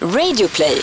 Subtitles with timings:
[0.00, 0.82] Radioplay.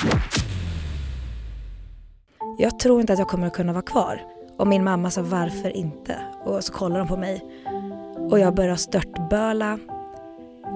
[2.57, 4.21] Jag tror inte att jag kommer att kunna vara kvar.
[4.57, 6.15] Och min mamma sa varför inte?
[6.45, 7.43] Och så kollar de på mig.
[8.29, 9.79] Och jag började störtböla.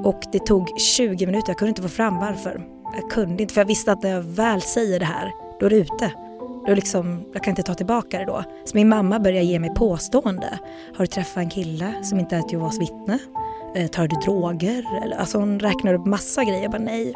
[0.03, 2.67] Och det tog 20 minuter, jag kunde inte få fram varför.
[3.01, 5.69] Jag kunde inte, för jag visste att när jag väl säger det här, då är
[5.69, 6.11] det ute.
[6.67, 8.43] Då liksom, jag kan inte ta tillbaka det då.
[8.65, 10.59] Så min mamma började ge mig påstående.
[10.95, 13.19] Har du träffat en kille som inte är ett Jehovas vittne?
[13.75, 15.13] Eh, tar du droger?
[15.19, 16.61] Alltså hon räknar upp massa grejer.
[16.61, 17.13] Jag bara nej.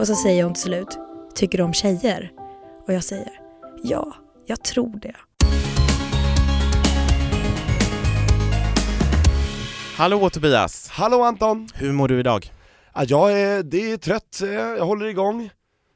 [0.00, 0.98] Och så säger hon till slut,
[1.34, 2.32] tycker du om tjejer?
[2.86, 3.32] Och jag säger,
[3.82, 4.14] ja,
[4.46, 5.16] jag tror det.
[9.96, 10.88] Hallå Tobias!
[10.88, 11.68] Hallå Anton!
[11.74, 12.52] Hur mår du idag?
[12.94, 15.50] Ja, jag är, det är trött, eh, jag håller igång,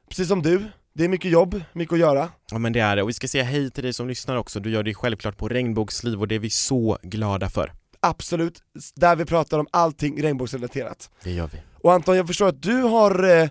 [0.08, 0.64] precis som du.
[0.92, 2.28] Det är mycket jobb, mycket att göra.
[2.50, 4.60] Ja men det är det, och vi ska säga hej till dig som lyssnar också.
[4.60, 7.72] Du gör det självklart på Regnbågsliv och det är vi så glada för.
[8.00, 8.62] Absolut,
[8.94, 11.10] där vi pratar om allting regnbågsrelaterat.
[11.22, 11.58] Det gör vi.
[11.84, 13.48] Och Anton, jag förstår att du har, eh,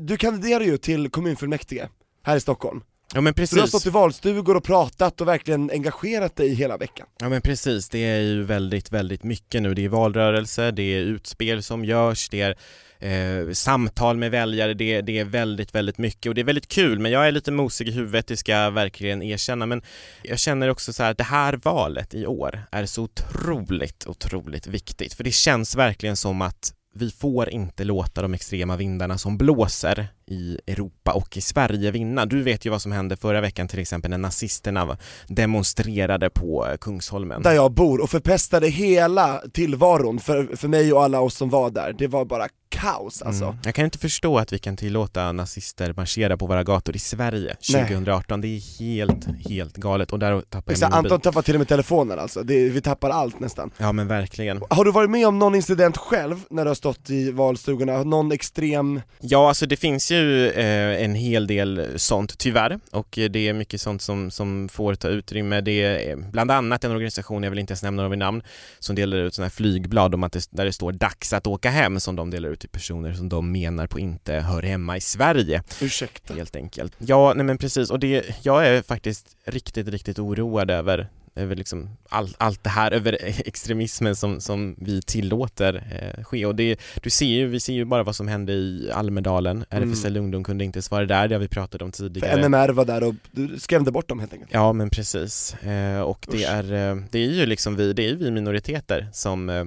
[0.00, 1.88] du kandiderar ju till kommunfullmäktige
[2.22, 2.82] här i Stockholm.
[3.14, 3.68] Ja men Så du har precis.
[3.68, 7.06] stått i valstugor och pratat och verkligen engagerat dig hela veckan.
[7.20, 9.74] Ja men precis, det är ju väldigt, väldigt mycket nu.
[9.74, 12.56] Det är valrörelse, det är utspel som görs, det är
[12.98, 16.98] eh, samtal med väljare, det, det är väldigt, väldigt mycket och det är väldigt kul
[16.98, 19.82] men jag är lite mosig i huvudet, det ska jag verkligen erkänna men
[20.22, 24.66] jag känner också så här att det här valet i år är så otroligt, otroligt
[24.66, 29.38] viktigt för det känns verkligen som att vi får inte låta de extrema vindarna som
[29.38, 32.26] blåser i Europa och i Sverige vinna.
[32.26, 36.76] Du vet ju vad som hände förra veckan till exempel när nazisterna demonstrerade på eh,
[36.76, 37.42] Kungsholmen.
[37.42, 41.70] Där jag bor och förpestade hela tillvaron för, för mig och alla oss som var
[41.70, 41.94] där.
[41.98, 43.44] Det var bara kaos alltså.
[43.44, 43.56] Mm.
[43.64, 47.56] Jag kan inte förstå att vi kan tillåta nazister marschera på våra gator i Sverige
[47.72, 47.82] Nej.
[47.82, 48.40] 2018.
[48.40, 51.12] Det är helt, helt galet och där tappar jag Exakt, min mobil.
[51.12, 53.70] Anton tappar till och med telefonen alltså, det, vi tappar allt nästan.
[53.78, 54.62] Ja men verkligen.
[54.70, 58.02] Har du varit med om någon incident själv när du har stått i valstugorna?
[58.02, 63.48] Någon extrem Ja, alltså det finns ju eh, en hel del sånt tyvärr och det
[63.48, 65.60] är mycket sånt som, som får ta utrymme.
[65.60, 68.42] Det är eh, bland annat en organisation, jag vill inte ens nämna några vid namn,
[68.78, 71.70] som delar ut sådana här flygblad om att det, där det står dags att åka
[71.70, 75.00] hem som de delar ut till personer som de menar på inte hör hemma i
[75.00, 76.34] Sverige Ursäkta.
[76.34, 76.92] helt enkelt.
[76.98, 81.88] Ja, nej men precis och det, jag är faktiskt riktigt, riktigt oroad över över liksom
[82.08, 85.74] all, allt det här, över extremismen som, som vi tillåter
[86.18, 88.90] eh, ske och det, du ser ju, vi ser ju bara vad som hände i
[88.94, 89.90] Almedalen, Mm.
[89.90, 92.48] RFSL Ungdom kunde inte svara där, det har vi pratat om För tidigare.
[92.48, 94.50] NMR var där och du skrämde bort dem helt enkelt.
[94.54, 96.48] Ja men precis, eh, och det Usch.
[96.48, 99.64] är, eh, det är ju liksom vi, det är vi minoriteter som, eh,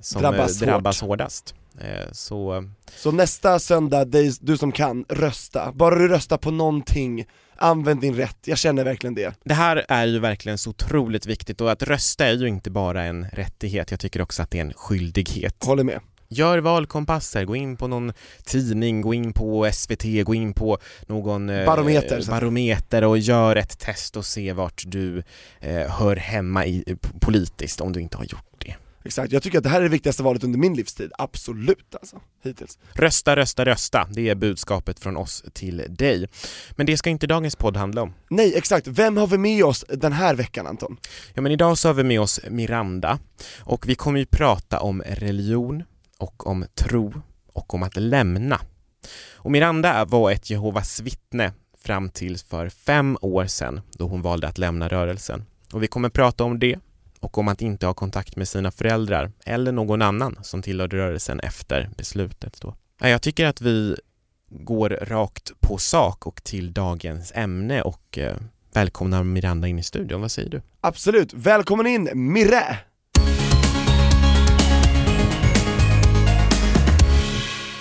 [0.00, 1.08] som Drabbas eh, drabbas hårt.
[1.08, 1.54] hårdast.
[1.80, 2.64] Eh, så
[2.96, 4.04] Så nästa söndag,
[4.40, 5.72] du som kan, rösta.
[5.72, 9.34] Bara du röstar på någonting, använd din rätt, jag känner verkligen det.
[9.44, 13.02] Det här är ju verkligen så otroligt viktigt och att rösta är ju inte bara
[13.02, 15.64] en rättighet, jag tycker också att det är en skyldighet.
[15.64, 16.00] Håller med.
[16.30, 18.12] Gör valkompasser, gå in på någon
[18.44, 23.56] tidning, gå in på SVT, gå in på någon eh, Barometer, att- barometer och gör
[23.56, 25.22] ett test och se vart du
[25.60, 28.74] eh, hör hemma i, p- politiskt om du inte har gjort det.
[29.04, 32.20] Exakt, jag tycker att det här är det viktigaste valet under min livstid, absolut alltså,
[32.44, 32.78] hittills.
[32.92, 36.28] Rösta, rösta, rösta, det är budskapet från oss till dig.
[36.70, 38.14] Men det ska inte dagens podd handla om.
[38.30, 40.96] Nej, exakt, vem har vi med oss den här veckan Anton?
[41.34, 43.18] Ja men idag så har vi med oss Miranda
[43.60, 45.84] och vi kommer ju prata om religion
[46.18, 47.12] och om tro
[47.52, 48.60] och om att lämna.
[49.34, 54.48] Och Miranda var ett Jehovas vittne fram till för fem år sedan då hon valde
[54.48, 55.44] att lämna rörelsen.
[55.72, 56.78] Och vi kommer prata om det
[57.20, 61.40] och om att inte ha kontakt med sina föräldrar eller någon annan som tillhörde rörelsen
[61.40, 62.74] efter beslutet då.
[63.00, 63.96] Ja, Jag tycker att vi
[64.50, 68.36] går rakt på sak och till dagens ämne och eh,
[68.72, 70.20] välkomnar Miranda in i studion.
[70.20, 70.62] Vad säger du?
[70.80, 72.78] Absolut, välkommen in Mirre!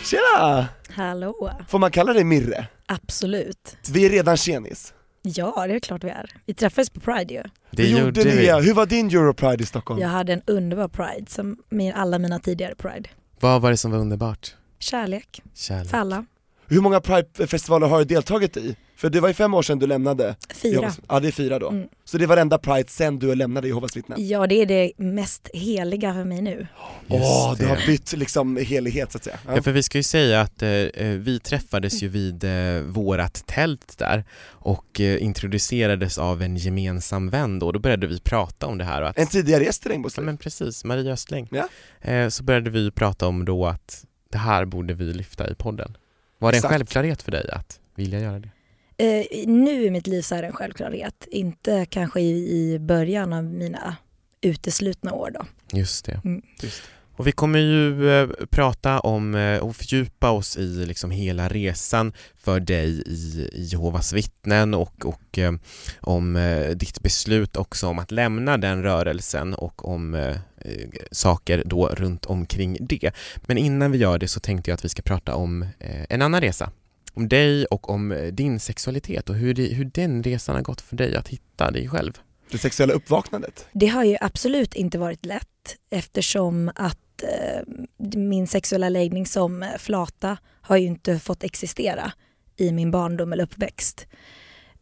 [0.04, 0.68] Tjena!
[0.90, 1.52] Hallå.
[1.68, 2.68] Får man kalla dig Mirre?
[2.86, 3.78] Absolut.
[3.92, 4.94] Vi är redan tjenis.
[5.36, 6.32] Ja, det är klart vi är.
[6.46, 7.44] Vi träffades på Pride ju.
[7.72, 8.32] Det Hur gjorde ni?
[8.32, 8.52] vi.
[8.52, 10.02] Hur var din Europride i Stockholm?
[10.02, 13.10] Jag hade en underbar Pride, som min, alla mina tidigare Pride.
[13.40, 14.56] Vad var det som var underbart?
[14.80, 15.90] Kärlek Kärlek.
[15.90, 16.26] för alla.
[16.70, 18.76] Hur många Pride-festivaler har du deltagit i?
[18.96, 20.92] För det var ju fem år sedan du lämnade Fyra.
[21.10, 21.70] Ja det är fyra då.
[21.70, 21.88] Mm.
[22.06, 24.28] Så det var varenda Pride sen du lämnade Jehovas vittnen?
[24.28, 26.68] Ja, det är det mest heliga för mig nu.
[27.08, 27.18] Åh,
[27.50, 27.70] Just du det.
[27.70, 29.40] har bytt liksom helighet så att säga.
[29.48, 29.56] Ja.
[29.56, 33.44] Ja, för vi ska ju säga att eh, eh, vi träffades ju vid eh, vårat
[33.48, 37.72] tält där och eh, introducerades av en gemensam vän då.
[37.72, 40.26] Då började vi prata om det här och att, En tidigare gäst i ja, Regnbågsliv.
[40.26, 41.48] men precis, Maria Östling.
[41.52, 41.68] Ja.
[42.12, 45.98] Eh, så började vi prata om då att det här borde vi lyfta i podden.
[46.38, 46.72] Var det en Exakt.
[46.74, 48.50] självklarhet för dig att vilja göra det?
[48.98, 51.28] Eh, nu i mitt liv så är det en självklarhet.
[51.32, 53.98] Inte kanske i, i början av mina
[54.42, 55.46] uteslutna år då.
[55.78, 56.22] Just det.
[56.26, 56.42] Mm.
[56.62, 56.82] Just.
[57.18, 62.14] Och vi kommer ju eh, prata om eh, och fördjupa oss i liksom hela resan
[62.36, 65.54] för dig i, i Jehovas vittnen och, och eh,
[66.02, 71.64] om eh, ditt beslut också om att lämna den rörelsen och om eh, eh, saker
[71.66, 73.12] då runt omkring det.
[73.38, 76.22] Men innan vi gör det så tänkte jag att vi ska prata om eh, en
[76.22, 76.72] annan resa.
[77.14, 80.96] Om dig och om din sexualitet och hur, det, hur den resan har gått för
[80.96, 82.14] dig att hitta dig själv.
[82.52, 83.68] Det sexuella uppvaknandet.
[83.72, 87.62] Det har ju absolut inte varit lätt eftersom att eh,
[87.98, 92.12] min sexuella läggning som flata har ju inte fått existera
[92.58, 94.08] i min barndom eller uppväxt.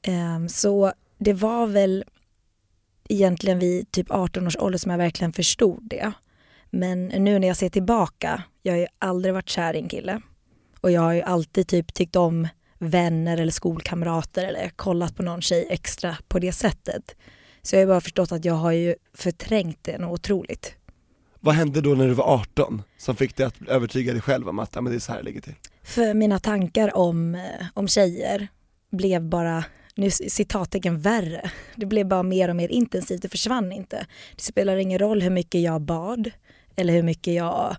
[0.01, 2.03] Eh, så det var väl
[3.09, 6.11] egentligen vid typ 18 års ålder som jag verkligen förstod det.
[6.69, 10.21] Men nu när jag ser tillbaka, jag har ju aldrig varit kär i en kille.
[10.81, 12.47] Och jag har ju alltid typ tyckt om
[12.79, 17.15] vänner eller skolkamrater eller kollat på någon tjej extra på det sättet.
[17.61, 20.75] Så jag har ju bara förstått att jag har ju förträngt det något otroligt.
[21.45, 24.59] Vad hände då när du var 18 som fick dig att övertyga dig själv om
[24.59, 25.55] att ja, men det är så här det ligger till?
[25.83, 27.41] För mina tankar om, eh,
[27.73, 28.47] om tjejer
[28.91, 29.63] blev bara,
[29.95, 31.51] nu citattecken värre.
[31.75, 34.05] Det blev bara mer och mer intensivt, det försvann inte.
[34.35, 36.31] Det spelar ingen roll hur mycket jag bad
[36.75, 37.75] eller hur mycket jag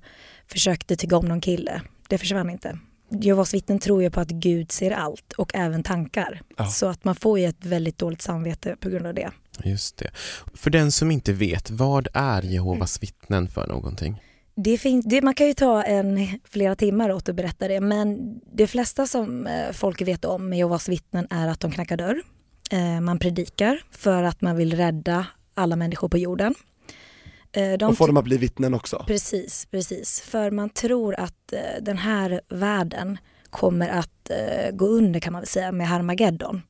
[0.47, 1.83] försökte tycka om någon kille.
[2.09, 2.79] Det försvann inte.
[3.11, 6.43] Jehovas vittnen tror ju på att Gud ser allt och även tankar.
[6.57, 6.67] Ja.
[6.67, 9.31] Så att man får ju ett väldigt dåligt samvete på grund av det.
[9.65, 10.11] Just det.
[10.55, 14.23] För den som inte vet, vad är Jehovas vittnen för någonting?
[14.57, 18.41] Det finns, det, man kan ju ta en, flera timmar åt att berätta det men
[18.53, 22.23] det flesta som eh, folk vet om med Jehovas vittnen är att de knackar dörr.
[22.71, 26.55] Eh, man predikar för att man vill rädda alla människor på jorden.
[27.53, 29.05] Eh, de Och få dem att bli vittnen också.
[29.07, 30.21] Precis, precis.
[30.21, 33.19] För man tror att eh, den här världen
[33.51, 36.63] kommer att eh, gå under kan man väl säga med Harmageddon.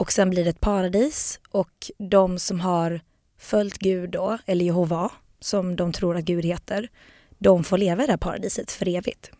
[0.00, 3.00] Och sen blir det ett paradis och de som har
[3.38, 5.10] följt Gud då, eller Jehova,
[5.40, 6.88] som de tror att Gud heter,
[7.38, 9.30] de får leva i det här paradiset för evigt.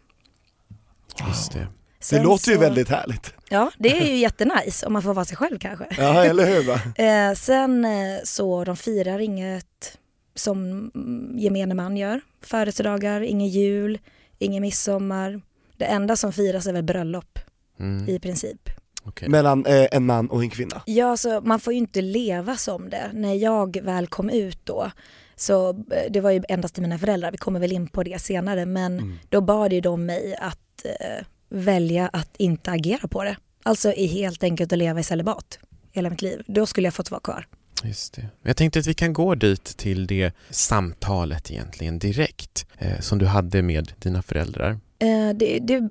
[1.28, 1.58] Just det.
[1.58, 3.34] Det Sen låter ju så- väldigt härligt.
[3.48, 5.86] Ja, det är ju jättenice om man får vara sig själv kanske.
[5.98, 6.80] Ja, eller hur va?
[7.04, 9.98] Eh, sen eh, så de firar inget
[10.34, 10.90] som
[11.36, 12.20] gemene man gör.
[12.42, 13.98] Födelsedagar, ingen jul,
[14.38, 15.40] ingen midsommar.
[15.76, 17.38] Det enda som firas är väl bröllop
[17.80, 18.08] Mm.
[18.08, 18.70] i princip.
[19.04, 19.28] Okej.
[19.28, 20.82] Mellan eh, en man och en kvinna.
[20.86, 23.10] Ja, så man får ju inte leva som det.
[23.12, 24.90] När jag väl kom ut då,
[25.36, 25.76] så eh,
[26.10, 28.98] det var ju endast till mina föräldrar, vi kommer väl in på det senare, men
[28.98, 29.18] Mm.
[29.28, 33.36] då bad ju de mig att eh, välja att inte agera på det.
[33.62, 35.58] Alltså i helt enkelt att leva i celibat
[35.92, 36.42] hela mitt liv.
[36.46, 37.46] Då skulle jag fått vara kvar.
[37.84, 38.26] Just det.
[38.42, 43.26] Jag tänkte att vi kan gå dit till det samtalet egentligen direkt eh, som du
[43.26, 44.78] hade med dina föräldrar.
[45.00, 45.88] Eh, det, det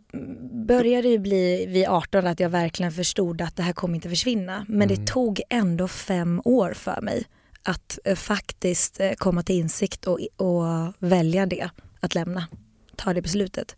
[0.68, 4.66] började ju bli vid 18 att jag verkligen förstod att det här kommer inte försvinna.
[4.68, 4.88] Men Mm.
[5.06, 7.24] det tog ändå fem år för mig
[7.64, 11.70] att eh, faktiskt eh, komma till insikt och, och välja det,
[12.00, 12.48] att lämna,
[12.96, 13.76] ta det beslutet.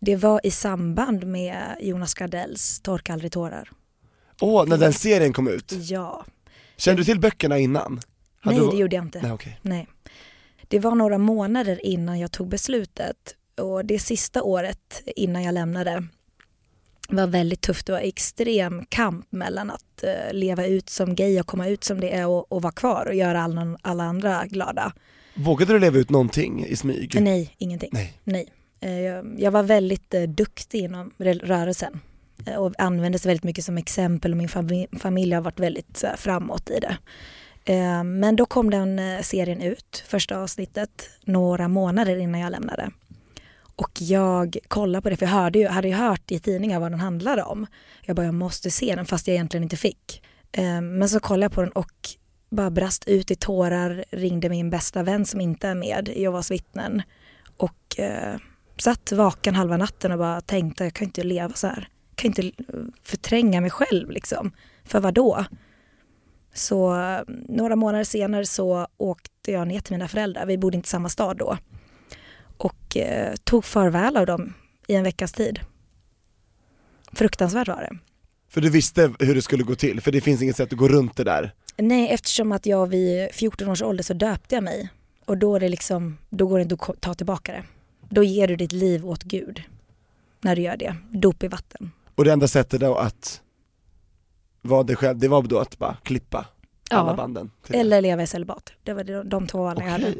[0.00, 3.70] Det var i samband med Jonas Gardells Torka aldrig tårar.
[4.40, 5.72] Åh, när den serien kom ut.
[5.72, 6.24] Ja,
[6.76, 8.00] Kände du till böckerna innan?
[8.40, 9.22] Hade nej du- det gjorde jag inte.
[9.22, 9.58] Nej okej.
[9.62, 9.86] Nej.
[10.68, 13.16] Det var några månader innan jag tog beslutet
[13.58, 16.04] och det sista året innan jag lämnade
[17.08, 17.86] var väldigt tufft.
[17.86, 22.00] Det var extrem kamp mellan att eh, leva ut som gay och komma ut som
[22.00, 24.92] det är och, och vara kvar och göra alla, alla andra glada.
[25.34, 27.20] Vågade du leva ut någonting i smyg?
[27.20, 27.90] Nej, ingenting.
[27.92, 28.18] Nej.
[28.24, 28.48] Nej.
[28.80, 32.00] Eh, jag, var väldigt eh, duktig inom rel- rörelsen
[32.58, 36.80] och användes väldigt mycket som exempel och min fami- familj har varit väldigt framåt i
[36.80, 36.96] det.
[38.04, 42.90] Men då kom den serien ut, första avsnittet, några månader innan jag lämnade.
[43.78, 46.92] Och jag kollade på det, för jag hörde ju, hade ju hört i tidningar vad
[46.92, 47.66] den handlade om.
[48.04, 50.22] Jag bara, jag måste se den fast jag egentligen inte fick.
[50.52, 51.92] Ehm, men så kollade jag på den och
[52.50, 56.50] bara brast ut i tårar, ringde min bästa vän som inte är med i Jehovas
[56.50, 57.02] vittnen
[57.56, 58.36] och eh,
[58.76, 61.88] satt vaken halva natten och bara tänkte jag kan inte leva så här.
[62.08, 62.62] Jag kan inte
[63.02, 64.52] förtränga mig själv liksom.
[64.84, 65.44] För vad då?
[66.54, 70.46] Så eh, några månader senare så åkte jag ner till mina föräldrar.
[70.46, 71.58] Vi bodde inte i samma stad då.
[72.58, 74.54] Och eh, tog farväl av dem
[74.86, 75.60] i en veckas tid.
[77.12, 77.98] Fruktansvärt var det.
[78.48, 80.88] För du visste hur det skulle gå till, för det finns inget sätt att gå
[80.88, 81.54] runt det där.
[81.76, 84.88] Nej, eftersom att jag vid 14 års ålder så döpte jag mig.
[85.24, 87.64] Och då, är det liksom, då går det inte att ta tillbaka det.
[88.08, 89.62] Då ger du ditt liv åt Gud.
[90.40, 90.96] När du gör det.
[91.10, 91.90] Dop i vatten.
[92.14, 93.40] Och det enda sättet då att
[94.62, 96.46] vara dig själv, det var då att bara klippa
[96.90, 97.16] alla Ja.
[97.16, 97.50] banden?
[97.68, 98.72] Eller leva i celibat.
[98.82, 100.14] Det var de, två valen jag hade.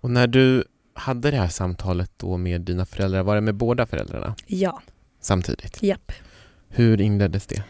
[0.00, 0.64] Och när du
[0.94, 4.82] hade det här samtalet då med dina föräldrar, var det med båda föräldrarna Ja,
[5.20, 5.82] samtidigt?
[5.82, 6.12] japp.
[6.68, 7.62] Hur inleddes det?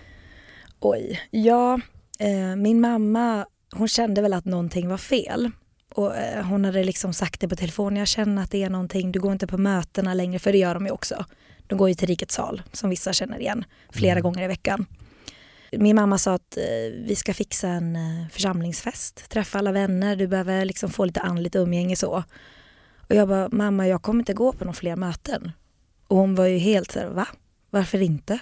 [0.81, 1.21] Oj.
[1.31, 1.81] Ja,
[2.19, 5.51] eh, min mamma hon kände väl att någonting var fel.
[5.95, 9.13] Och eh, hon hade liksom sagt det på telefon, jag känner att det är någonting,
[9.13, 11.25] du går inte på mötena längre, för det gör de ju också.
[11.67, 14.23] De går ju till Rikets sal, som vissa känner igen, flera Mm.
[14.23, 14.87] gånger i veckan.
[15.73, 20.27] Min mamma sa att eh, vi ska fixa en eh, församlingsfest, träffa alla vänner, du
[20.27, 22.25] behöver liksom få lite andligt umgänge så.
[23.09, 25.53] Och jag bara, mamma jag kommer inte gå på några fler möten.
[26.07, 27.29] Och hon var ju helt såhär, va?
[27.71, 28.39] Varför inte?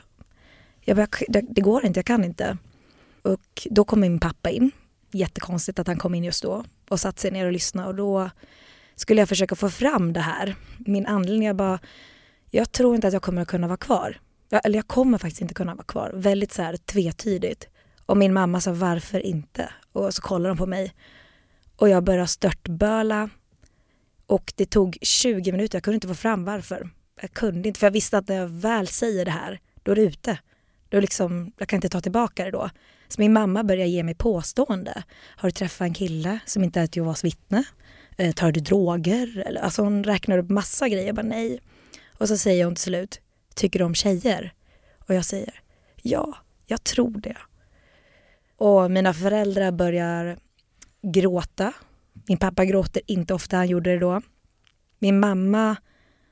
[0.80, 2.58] Jag bara, det, det går inte, jag kan inte.
[3.22, 4.70] Och då kom min pappa in.
[5.12, 8.30] Jättekonstigt att han kom in just då och satte sig ner och lyssnade och då
[8.94, 10.56] skulle jag försöka få fram det här.
[10.78, 11.78] Min anledning, jag bara,
[12.50, 14.20] jag tror inte att jag kommer att kunna vara kvar.
[14.48, 16.10] Jag, eller jag kommer faktiskt inte kunna vara kvar.
[16.14, 17.68] Väldigt så här tvetydigt.
[18.06, 19.72] Och min mamma sa varför inte?
[19.92, 20.94] Och så kollade de på mig.
[21.76, 23.30] Och jag började störtböla.
[24.26, 26.90] Och det tog 20 minuter, jag kunde inte få fram varför.
[27.20, 29.96] Jag kunde inte, för jag visste att när jag väl säger det här, då är
[29.96, 30.38] det ute.
[30.88, 32.70] Då liksom, jag kan inte ta tillbaka det då.
[33.08, 35.02] Så min mamma började ge mig påstående.
[35.36, 37.64] Har du träffat en kille som inte är ett Jehovas vittne?
[38.16, 39.44] Eh, tar du droger?
[39.46, 41.06] Eller, alltså hon räknar upp massa grejer.
[41.06, 41.60] Jag bara nej.
[42.18, 43.20] Och så säger hon till slut,
[43.56, 44.52] tycker du om tjejer?
[45.08, 45.60] Och jag säger,
[46.02, 46.36] ja,
[46.66, 47.36] jag tror det.
[48.56, 50.38] Och mina föräldrar börjar
[51.02, 51.72] gråta.
[52.28, 54.22] Min pappa gråter inte ofta, han gjorde det då.
[54.98, 55.76] Min mamma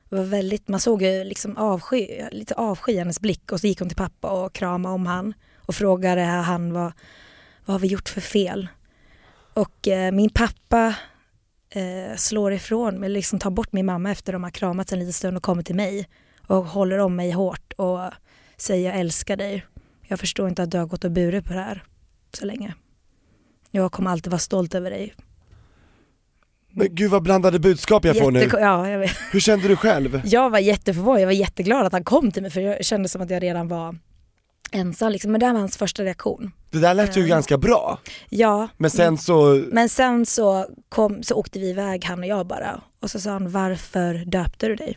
[0.09, 3.79] var väldigt, man såg ju liksom avsky, lite avsky i hennes blick och så gick
[3.79, 6.93] hon till pappa och kramade om han och frågade han vad,
[7.65, 8.69] vad har vi gjort för fel?
[9.55, 10.95] Och eh, min pappa
[11.71, 15.13] eh, slår ifrån mig, liksom tar bort min mamma efter de har kramats en liten
[15.13, 16.09] stund och kommer till mig
[16.47, 18.01] och håller om mig hårt och
[18.57, 19.67] säger jag älskar dig.
[20.03, 21.85] Jag förstår inte att du har gått och burit på det här
[22.33, 22.75] så länge.
[23.71, 25.15] Jag kommer alltid vara stolt över dig.
[26.71, 28.49] Men gud vad blandade budskap jag får nu.
[28.53, 29.11] Ja, jag.
[29.33, 30.23] Hur kände du själv?
[30.27, 33.23] jag var jätteförvånad, jag var jätteglad att han kom till mig för jag kände som
[33.23, 33.99] att jag redan var
[34.73, 35.13] ensam.
[35.13, 35.33] Liksom.
[35.33, 36.53] Men det här var hans första reaktion.
[36.71, 37.27] Det där lät ju Ja.
[37.27, 37.99] ganska bra,
[38.29, 42.47] Ja, men sen så, men sen så, kom, så åkte vi iväg han och jag
[42.47, 44.97] bara och så sa han varför döpte du dig?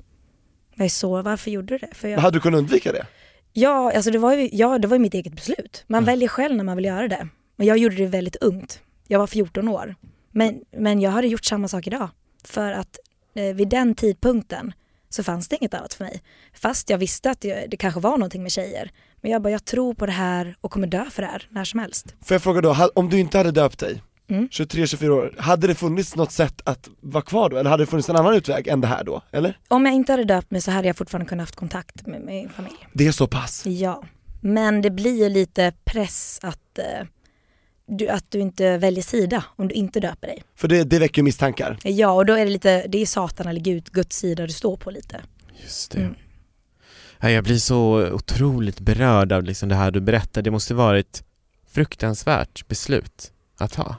[0.79, 1.93] Är så, varför gjorde du det?
[1.95, 3.05] För jag, hade du kunnat undvika det?
[3.53, 5.83] ja, alltså det var ju ja, det var ju mitt eget beslut.
[5.87, 6.05] Man Mm.
[6.05, 7.27] väljer själv när man vill göra det.
[7.55, 8.79] Men jag gjorde det väldigt ungt.
[9.07, 9.95] Jag var 14 år.
[10.31, 12.09] Men, men jag hade gjort samma sak idag.
[12.43, 12.99] För att
[13.35, 14.73] eh, vid den tidpunkten
[15.09, 16.21] så fanns det inget annat för mig.
[16.53, 18.91] Fast jag visste att det, det kanske var någonting med tjejer.
[19.21, 21.63] Men jag bara, jag tror på det här och kommer dö för det här när
[21.63, 22.15] som helst.
[22.25, 24.47] Får jag fråga då, om du inte hade döpt dig, Mm.
[24.47, 27.57] 23-24 år, hade det funnits något sätt att vara kvar då?
[27.57, 29.21] Eller hade det funnits en annan utväg än det här då?
[29.31, 29.59] Eller?
[29.67, 32.49] Om jag inte hade döpt mig så hade jag fortfarande kunnat haft kontakt med min
[32.49, 32.75] familj.
[32.93, 33.65] Det är så pass?
[33.65, 34.03] Ja,
[34.41, 37.07] men det blir ju lite press att, eh,
[37.87, 40.43] du, att du inte väljer sida om du inte döper dig.
[40.55, 41.77] För det, det väcker ju misstankar.
[41.83, 44.77] Ja, och då är det lite, det är Satan eller Gud, Guds sida du står
[44.77, 45.21] på lite.
[45.63, 45.99] Just det.
[45.99, 46.15] Mm.
[47.19, 50.41] Ja, jag blir så otroligt berörd av liksom det här du berättar.
[50.41, 51.23] Det måste varit
[51.71, 53.95] fruktansvärt beslut att ta.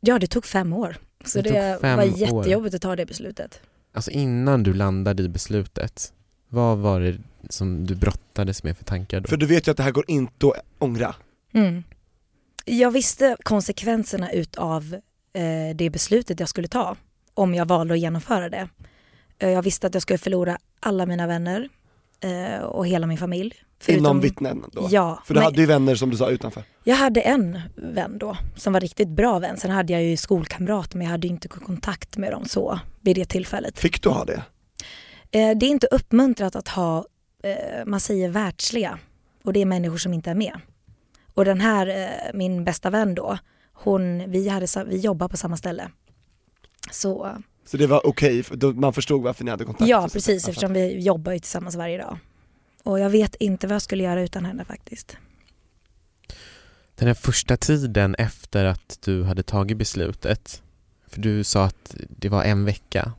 [0.00, 0.96] Ja, det tog fem år.
[1.24, 2.18] Så Det det, var år.
[2.18, 3.60] jättejobbigt att ta det beslutet.
[3.92, 6.12] Alltså innan du landade i beslutet,
[6.48, 9.28] vad var det som du brottades med för tankar då?
[9.28, 11.14] För du vet ju att det här går inte att ångra.
[11.52, 11.82] Mm.
[12.64, 14.94] Jag visste konsekvenserna utav
[15.32, 16.96] eh, det beslutet jag skulle ta
[17.34, 18.68] om jag valde att genomföra det.
[19.38, 21.68] Eh, jag visste att jag skulle förlora alla mina vänner
[22.62, 23.54] och hela min familj.
[23.86, 24.88] Inom vittnen då?
[24.90, 26.62] Ja, För du hade ju vänner som du sa utanför.
[26.84, 29.56] jag hade en vän då som var riktigt bra vän.
[29.56, 33.16] Sen hade jag ju skolkamrater men jag hade ju inte kontakt med dem så vid
[33.16, 33.78] det tillfället.
[33.78, 34.42] Fick du ha det?
[35.30, 37.04] Eh, det är inte uppmuntrat att ha,
[37.42, 38.98] eh, man säger världsliga
[39.44, 40.60] och det är människor som inte är med.
[41.34, 43.38] Och den här, eh, min bästa vän då,
[43.72, 45.90] hon, vi, hade, vi jobbar på samma ställe.
[46.90, 49.88] Så Så det var okej, då man förstod varför ni hade kontakt?
[49.90, 52.18] ja, precis Ja, eftersom vi jobbar ju tillsammans varje dag.
[52.84, 55.16] Och jag vet inte vad jag skulle göra utan henne faktiskt.
[56.94, 60.62] Den här första tiden efter att du hade tagit beslutet,
[61.08, 63.12] för du sa att det var en vecka,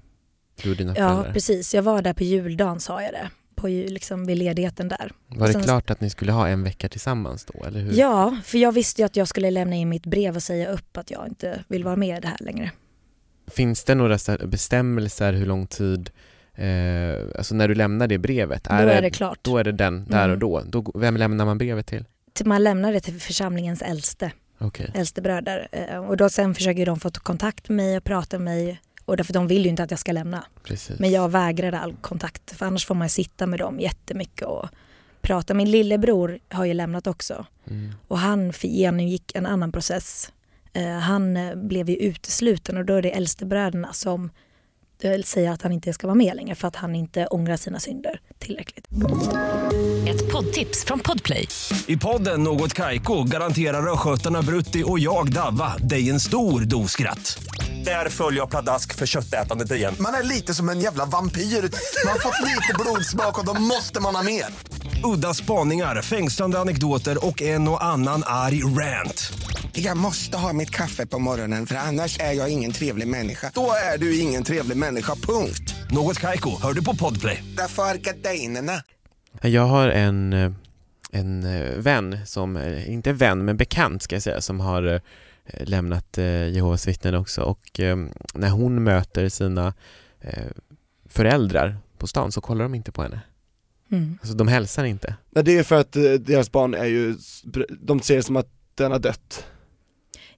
[0.64, 1.34] du och dina Ja, föräldrar.
[1.34, 1.74] precis.
[1.74, 3.30] Jag var där på juldagen sa jag det.
[3.56, 5.12] På liksom vid ledigheten där.
[5.28, 7.94] Var det Sen- klart att ni skulle ha en vecka tillsammans då, eller hur?
[7.94, 10.98] Ja, för jag visste ju att jag skulle lämna in mitt brev och säga upp
[10.98, 12.72] att jag inte vill vara med i det här längre.
[13.48, 16.10] Finns det några bestämmelser hur lång tid,
[16.56, 19.40] eh, alltså när du lämnar det brevet, Då är det klart.
[19.42, 20.32] då är det den, där Mm.
[20.32, 20.64] och då.
[20.82, 20.92] då.
[21.00, 22.06] Vem lämnar man brevet till?
[22.46, 24.92] Man lämnar det till församlingens äldste, Okej.
[24.96, 25.68] äldste bröder.
[25.72, 28.82] Eh, Och då sen försöker de få kontakt med mig och prata med mig.
[29.06, 30.44] Och därför de vill ju inte att jag ska lämna.
[30.64, 31.00] Precis.
[31.00, 32.52] Men jag vägrade all kontakt.
[32.52, 34.70] För annars får man sitta med dem jättemycket och
[35.22, 35.54] prata.
[35.54, 37.46] Min lillebror har ju lämnat också.
[37.70, 37.92] Mm.
[38.08, 40.32] Och han genomgick en annan process.
[40.74, 44.30] Eh, Han eh, blev ju utesluten och då är det äldstebröderna som
[45.02, 47.80] eh, säger att han inte ska vara med längre för att han inte ångrar sina
[47.80, 48.88] synder tillräckligt.
[50.08, 51.48] Ett poddtips från Podplay.
[51.88, 57.40] I podden Något Kaiko garanterar östgötarna Brutti och jag, Davva, dig en stor dos skratt.
[57.86, 59.96] Där följer jag pladask för köttätandet igen.
[60.00, 61.42] Man är lite som en jävla vampyr.
[61.42, 64.46] Man har fått lite blodsmak och då måste man ha mer.
[65.04, 69.34] Udda spaningar, fängslande anekdoter och en och annan arg rant.
[69.80, 73.52] Jag måste ha mitt kaffe på morgonen för annars är jag ingen trevlig människa.
[73.54, 75.76] Då är du ingen trevlig människa, punkt.
[75.92, 77.44] Något Kaiko, hör du på Podplay.
[77.58, 78.82] Därför är gardinerna.
[79.42, 80.52] Jag har en, eh,
[81.12, 85.02] en eh, vän som, eh, inte vän men bekant ska jag säga, som har
[85.62, 87.98] lämnat eh, Jehovas vittnen också och eh,
[88.34, 89.74] när hon möter sina
[91.10, 93.20] föräldrar på stan så kollar de inte på henne.
[93.92, 94.18] Mm.
[94.22, 95.16] Alltså de hälsar inte.
[95.30, 97.16] Nej det är för att deras barn är ju,
[97.82, 99.46] de ser det som att den har dött.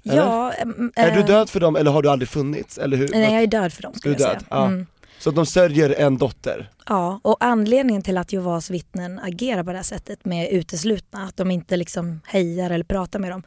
[0.02, 2.78] Ja, äm, Är du äh, död för dem eller har du aldrig funnits?
[2.78, 3.10] Eller hur?
[3.12, 4.42] Nej jag är död för dem skulle jag säga.
[4.50, 4.66] ja.
[4.66, 4.86] Mm.
[5.20, 6.70] Så att de sörjer en dotter?
[6.88, 11.38] Ja, och anledningen till att Jehovas vittnen agerar på det här sättet med uteslutna, att
[11.38, 13.44] de inte liksom hejar eller pratar med dem,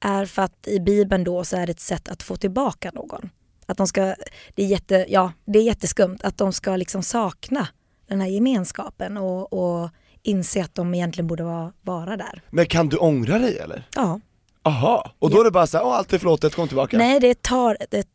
[0.00, 3.30] är för att i Bibeln då så är det ett sätt att få tillbaka någon.
[3.66, 4.14] Att de ska,
[4.54, 7.68] det är, jätte, ja, det är jätteskumt att de ska liksom sakna
[8.08, 9.90] den här gemenskapen och, och
[10.22, 12.42] inse att de egentligen borde vara, vara där.
[12.50, 13.88] Men kan du ångra dig eller?
[13.94, 14.20] Ja.
[14.66, 16.98] Aha, och då är det bara såhär, åh allt är förlåtet, kom tillbaka?
[16.98, 18.06] Nej, det tar, det,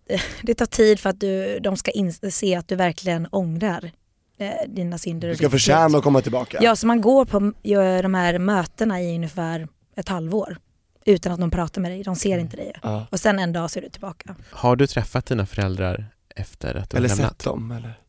[0.41, 3.91] det tar tid för att du, de ska inse att du verkligen ångrar
[4.37, 5.27] eh, dina synder.
[5.27, 6.57] Du ska förtjäna att komma tillbaka?
[6.61, 10.57] Ja, så man går på gör de här mötena i ungefär ett halvår
[11.05, 12.73] utan att de pratar med dig, de ser inte dig.
[12.83, 13.05] Ja.
[13.11, 14.35] Och sen en dag så är du tillbaka.
[14.51, 17.31] Har du träffat dina föräldrar efter att du Eller har lämnat?
[17.31, 17.99] sett dem eller?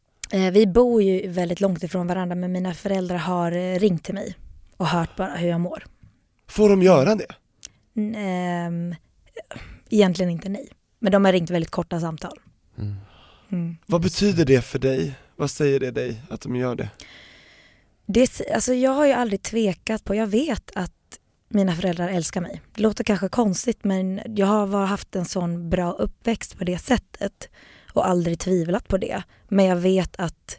[0.46, 4.14] Eh, vi bor ju väldigt långt ifrån varandra men mina föräldrar har eh, ringt till
[4.14, 4.34] mig
[4.76, 5.84] och hört bara hur jag mår.
[6.48, 7.26] Får de göra det?
[7.96, 8.94] Ehm,
[9.90, 10.68] egentligen inte nej.
[10.98, 12.38] Men de har ringt väldigt korta samtal.
[12.78, 12.94] Mm.
[13.52, 13.76] Mm.
[13.86, 15.14] Vad betyder det för dig?
[15.36, 16.88] Vad säger det dig att de gör det?
[18.06, 20.92] Det, alltså jag har ju aldrig tvekat på, jag vet att
[21.48, 22.60] mina föräldrar älskar mig.
[22.74, 26.78] Det låter kanske konstigt men jag har var- haft en sån bra uppväxt på det
[26.78, 27.48] sättet
[27.92, 29.22] och aldrig tvivlat på det.
[29.48, 30.58] Men jag vet att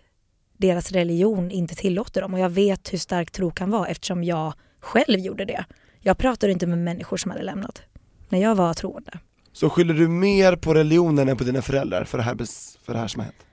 [0.57, 4.53] deras religion inte tillåter dem och jag vet hur stark tro kan vara eftersom jag
[4.79, 5.65] själv gjorde det.
[6.01, 7.81] Jag pratade inte med människor som hade lämnat
[8.29, 9.20] när jag var troende.
[9.53, 12.35] Så skyller du mer på religionen än på dina föräldrar för det här,
[12.85, 13.46] för det här som har hänt?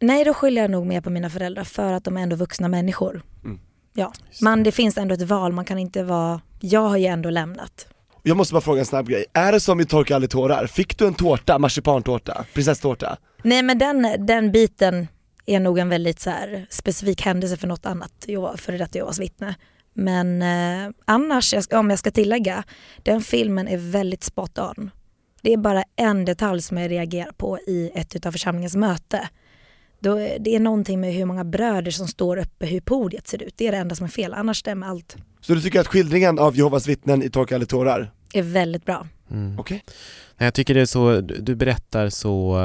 [0.00, 2.68] Nej, då skyller jag nog mer på mina föräldrar för att de är ändå vuxna
[2.68, 3.22] människor.
[3.44, 3.60] Mm.
[3.94, 7.30] Ja, man, det finns ändå ett val, man kan inte vara, jag har ju ändå
[7.30, 7.86] lämnat.
[8.22, 10.66] jag måste bara fråga en snabb grej, är det som i Torka aldrig tårar?
[10.66, 13.16] Fick du en tårta, marsipantårta, prinsesstårta?
[13.42, 15.08] Nej men den, den biten
[15.46, 18.26] är nog en väldigt så här, specifik händelse för något annat,
[18.56, 19.54] för detta Jehovas vittne.
[19.94, 22.64] Men eh, annars, jag ska- om jag ska tillägga,
[23.02, 24.90] den filmen är väldigt spot on.
[25.42, 29.28] Det är bara en detalj som jag reagerar på i ett av församlingens möte.
[30.00, 33.54] Då, det är någonting med hur många bröder som står uppe, hur podiet ser ut.
[33.56, 35.16] Det är det enda som är fel, annars stämmer allt.
[35.40, 39.06] Så du tycker att skildringen av Jehovas vittnen i Torka aldrig tårar, är väldigt bra.
[39.30, 39.58] Mm.
[39.58, 39.84] okej?
[40.38, 42.58] Nej, Jag tycker det är så, du berättar så,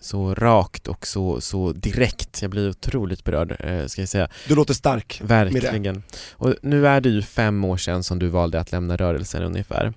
[0.00, 2.42] så rakt och så, så direkt.
[2.42, 4.28] Jag blir otroligt berörd, eh, ska jag säga.
[4.48, 5.20] Du låter stark.
[5.24, 6.02] Verkligen.
[6.32, 9.92] Och nu är det ju fem år sedan som du valde att lämna rörelsen ungefär.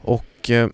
[0.00, 0.68] Och eh,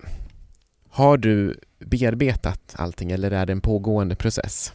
[0.90, 4.72] har du bearbetat allting eller är det en pågående process?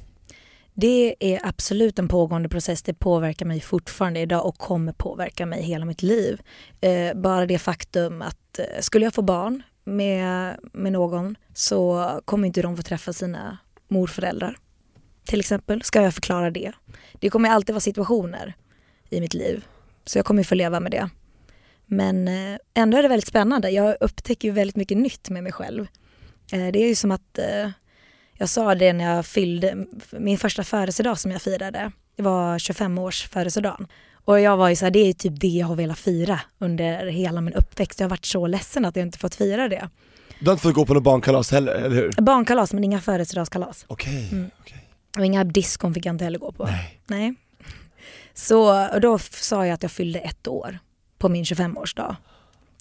[0.73, 2.81] Det är absolut en pågående process.
[2.83, 6.41] Det påverkar mig fortfarande idag och kommer påverka mig hela mitt liv.
[6.81, 9.63] Eh, bara det faktum att skulle jag få barn
[9.95, 14.58] med, med någon så kommer inte de få träffa sina morföräldrar.
[15.25, 16.71] Till exempel, ska jag förklara det.
[17.19, 18.54] Det kommer alltid vara situationer
[19.10, 19.65] i mitt liv.
[20.06, 21.10] Så jag kommer få leva med det.
[21.86, 23.69] Men eh, ändå är det väldigt spännande.
[23.69, 25.88] Jag upptäcker ju väldigt mycket nytt med mig själv.
[26.52, 27.69] Eh, det är ju som att eh,
[28.34, 31.91] jag sa det när jag fyllde min första födelsedag som jag firade.
[32.15, 33.88] Det var 25 års födelsedagen.
[34.25, 37.05] Och jag var ju så här, det är typ det jag har velat fira under
[37.08, 37.99] hela min uppväxt.
[37.99, 39.89] Jag har varit så ledsen att jag inte fått fira det.
[40.39, 42.12] Du har inte fått gå på något barnkalas heller, eller hur?
[42.21, 43.86] Barnkalas men inga födelsedagskalas.
[43.88, 44.49] Okej, Mm.
[44.62, 44.86] okej.
[45.17, 46.65] Och inga diskon fick jag inte heller gå på.
[46.65, 47.01] Nej.
[47.08, 47.36] Nej.
[48.34, 50.79] Så och då sa jag att jag fyllde ett år
[51.17, 52.15] på min 25-årsdag.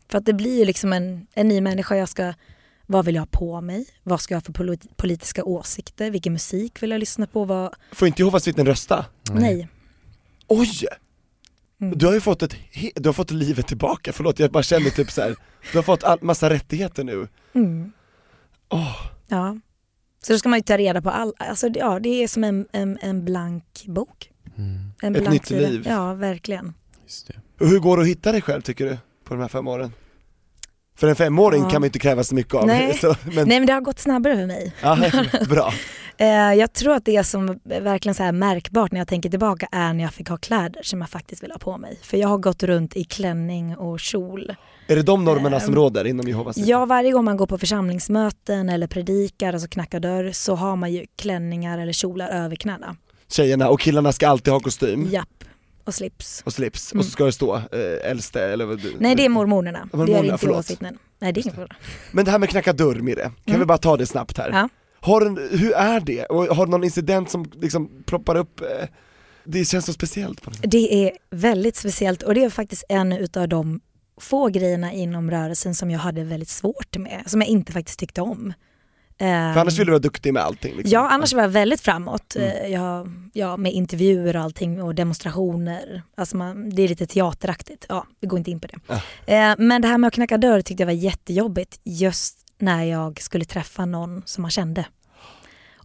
[0.09, 1.97] För att det blir ju liksom en, en ny människa.
[1.97, 2.35] Jag ska,
[2.87, 3.87] vad vill jag ha på mig?
[4.03, 6.11] Vad ska jag ha för polit- politiska åsikter?
[6.11, 7.45] Vilken musik vill jag lyssna på?
[7.45, 9.05] Vad, Får inte Jehovas vittnen rösta?
[9.33, 9.69] nej.
[10.47, 10.69] Oj!
[11.81, 11.99] Mm.
[11.99, 12.57] Du har ju fått ett,
[12.95, 15.37] du har fått livet tillbaka, förlåt jag bara känner typ så här.
[15.73, 17.29] du har fått all, massa rättigheter nu.
[17.55, 17.93] Mm.
[18.69, 18.97] Åh,
[19.29, 19.57] Ja.
[20.23, 22.67] Så då ska man ju ta reda på all, alltså ja det är som en,
[22.73, 24.31] en, en blank bok.
[24.57, 25.69] Mm, En Ett blank nytt sida.
[25.69, 25.85] liv.
[25.89, 26.75] Ja, verkligen.
[27.05, 27.35] just det.
[27.65, 29.93] och hur går det att hitta dig själv tycker du, på de här fem åren?
[30.99, 31.71] För en femåring Ja.
[31.71, 32.67] kan man inte kräva så mycket av.
[32.67, 32.95] Nej.
[33.01, 34.73] Så, men, Nej men det har gått snabbare för mig.
[34.83, 34.99] ja,
[35.49, 35.73] bra.
[36.21, 39.93] Eh, jag tror att det som verkligen så här märkbart när jag tänker tillbaka är
[39.93, 41.99] när jag fick ha kläder som jag faktiskt vill ha på mig.
[42.03, 44.55] För jag har gått runt i klänning och kjol.
[44.87, 46.57] Är det de normerna som Ehm, råder inom Jehovas?
[46.57, 50.93] Ja, varje gång man går på församlingsmöten eller predikar, alltså knackar dörr, så har man
[50.93, 52.97] ju klänningar eller kjolar över knäna.
[53.31, 55.45] Tjejerna och killarna ska alltid ha kostym Japp,
[55.89, 56.43] och slips.
[56.47, 56.99] och slips, Mm.
[57.01, 58.95] och så ska det stå eh, äldste eller vad du...
[58.99, 60.99] Nej det är mormonerna, det Mormonerna, är inte åsikten.
[61.19, 61.69] Nej det är problem.
[62.13, 63.61] Men det här med knacka dörr Mirre, kan Mm.
[63.61, 64.51] vi bara ta det snabbt här?
[64.53, 64.69] Ja.
[65.01, 66.25] Har du, hur är det?
[66.25, 68.61] Och har du någon incident som liksom ploppar upp?
[68.61, 68.67] Eh,
[69.45, 70.71] det känns så speciellt på något sätt.
[70.71, 73.81] Det är väldigt speciellt och det är faktiskt en utav de
[74.21, 78.21] få grejerna inom rörelsen som jag hade väldigt svårt med, som jag inte faktiskt tyckte
[78.21, 78.53] om.
[79.21, 80.93] Ehm, För annars vill du vara duktig med allting liksom.
[80.93, 82.37] Ja, annars var jag väldigt framåt.
[82.37, 82.49] Mm.
[82.51, 86.03] Eh, Jag, ja, med intervjuer och allting och demonstrationer.
[86.17, 87.87] Alltså man, det är lite teateraktigt.
[87.89, 88.95] Ja, vi går inte in på det.
[89.35, 93.21] Eh, Men det här med att knacka dörr tyckte jag var jättejobbigt just när jag
[93.23, 94.85] skulle träffa någon som man kände.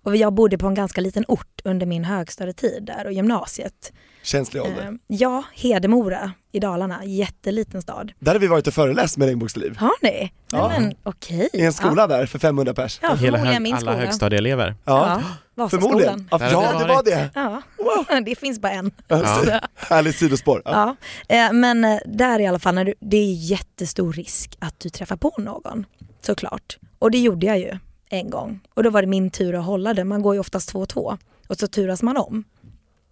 [0.03, 3.93] Och jag bodde på en ganska liten ort under min högstadietid där och gymnasiet.
[4.23, 4.83] Känslig ålder.
[4.83, 8.11] Eh, Ja, Hedemora i Dalarna, jätteliten stad.
[8.19, 9.77] Där har vi varit och föreläst med Regnbågsliv.
[9.77, 10.31] Har ni?
[10.51, 10.67] Ja.
[10.67, 11.49] Nej men okej.
[11.53, 12.99] I en skola där för 500 pers.
[13.01, 13.95] Ja, ja Hela hög, min alla skola.
[13.97, 14.75] högstadieelever.
[14.85, 15.21] Ja,
[15.55, 16.27] Ja, förmodligen.
[16.31, 16.69] Vasaskolan.
[16.71, 17.29] Ja, ja det var det.
[17.35, 18.23] Ja, Wow.
[18.25, 18.91] det finns bara en.
[19.07, 19.17] Ja.
[19.75, 20.61] Härligt sidospår.
[20.65, 20.95] Ja.
[21.27, 24.79] Ja, eh, men eh, där i alla fall, när du, det är jättestor risk att
[24.79, 25.85] du träffar på någon,
[26.21, 26.77] såklart.
[26.99, 27.77] Och det gjorde jag ju
[28.13, 28.59] en gång.
[28.73, 30.03] Och då var det min tur att hålla det.
[30.03, 32.43] Man går ju oftast två och två och så turas man om.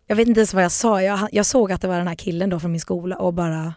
[0.08, 2.16] Jag vet inte ens vad jag sa, jag, jag såg att det var den här
[2.16, 3.74] killen då från min skola och bara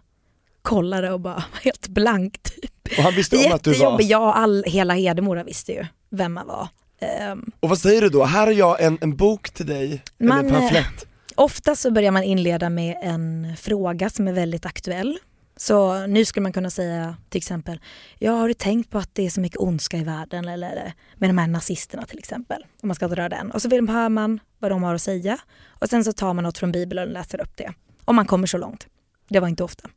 [0.63, 2.73] kollade och bara var helt blank typ.
[2.99, 3.99] Och han visste om att du var...
[4.03, 6.69] Ja all, hela Hedemora visste ju vem man var.
[7.01, 8.25] Ehm, Och vad säger du då?
[8.25, 11.07] Här har jag en, en bok till dig, Man, eller en pamflett.
[11.35, 15.19] Ofta så börjar man inleda med en fråga som är väldigt aktuell.
[15.67, 17.81] Så nu skulle man kunna säga till exempel,
[18.19, 21.31] ja har du tänkt på att det är så mycket ondska i världen eller med
[21.31, 22.63] de här nazisterna till exempel.
[22.83, 23.51] Om man ska dra den.
[23.51, 26.45] Och så vill- hör man vad de har att säga och sen så tar man
[26.45, 27.73] något från bibeln och läser upp det.
[28.05, 28.87] Om man kommer så långt.
[29.29, 29.89] Det var inte ofta.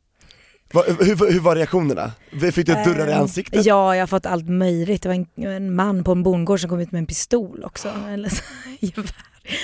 [0.72, 2.12] Va, hur, hur var reaktionerna?
[2.52, 3.66] Fick du dörrar i Ehm, ansiktet?
[3.66, 5.02] Ja, jag har fått allt möjligt.
[5.02, 7.88] Det var en, en man på en bondgård som kom ut med en pistol också.
[8.08, 8.42] Eller så.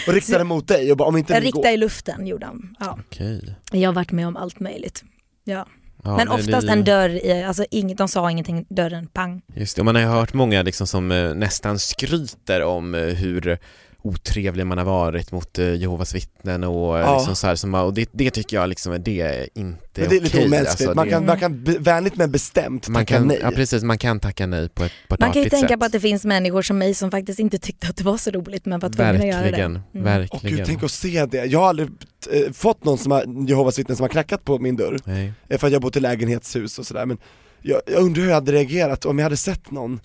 [0.07, 1.59] Och riktade mot dig och bara om inte jag ni går.
[1.59, 2.77] riktade i luften gjorde han.
[2.81, 2.99] Ja.
[3.07, 3.57] Okej.
[3.73, 5.05] Jag har varit med om allt möjligt.
[5.45, 5.67] Ja.
[6.05, 9.43] Ja, Men oftast det- en dörr, i, alltså inget, de sa ingenting, dörren pang.
[9.55, 13.01] Just det, och man har ju hört många liksom som eh, nästan skryter om eh,
[13.01, 13.59] hur
[14.05, 17.17] otrevlig man har varit mot eh, Jehovas vittnen och, eh, Ja.
[17.17, 20.09] liksom så här, som, har- och det, det tycker jag liksom, det är inte Men
[20.09, 23.03] det är lite okej, omänskligt, alltså, man det- kan, man kan vänligt men bestämt man
[23.07, 23.39] tacka kan, nej.
[23.43, 25.79] Ja precis, man kan tacka nej på ett, på ett Man kan ju tänka sätt.
[25.79, 28.31] på att det finns människor som mig som faktiskt inte tyckte att det var så
[28.31, 29.43] roligt men var tvungna att göra det.
[29.45, 29.83] Verkligen, Mm.
[29.95, 30.57] Åh verkligen.
[30.57, 31.45] gud, tänk att se det.
[31.45, 31.89] Jag har aldrig
[32.33, 35.33] eh, fått någon som har, Jehovas vittnen som har knackat på min dörr, Nej.
[35.59, 37.19] för att jag bott i lägenhetshus och sådär men
[37.63, 40.01] jag, jag undrar hur jag hade reagerat om jag hade sett någon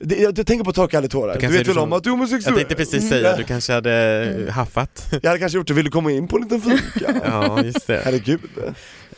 [0.00, 2.08] det, jag, jag tänker på torka aldrig tårar, Du du, vet väl om att du
[2.10, 2.52] är homosexuell?
[2.58, 3.90] Jag tänkte precis säga, du kanske hade
[4.34, 4.48] Mm.
[4.48, 5.06] haffat.
[5.22, 7.14] Jag hade kanske gjort det, vill du komma in på en liten fika?
[7.24, 8.00] Ja, just det.
[8.04, 8.40] Herregud.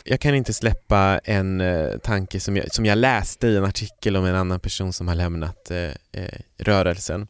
[0.04, 4.16] Jag kan inte släppa en eh, tanke som jag, som jag läste i en artikel
[4.16, 5.92] om en annan person som har lämnat eh, eh,
[6.58, 7.26] rörelsen.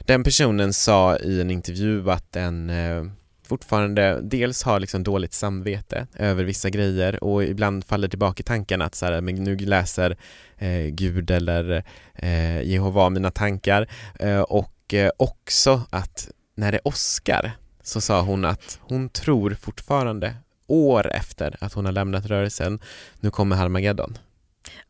[0.00, 3.04] Den personen sa i en intervju att den eh,
[3.48, 8.84] fortfarande dels har liksom dåligt samvete över vissa grejer och ibland faller tillbaka i tankarna
[8.84, 10.16] att så här, men nu läser
[10.58, 11.84] eh, Gud eller
[12.14, 13.88] eh, Jehova mina tankar
[14.20, 20.34] eh, och eh, också att när det åskar så sa hon att hon tror fortfarande
[20.66, 22.78] år efter att hon har lämnat rörelsen,
[23.20, 24.18] nu kommer Harmageddon.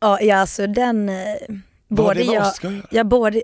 [0.01, 1.17] Ja, ja alltså den, eh,
[1.89, 3.43] både det med jag, jag både,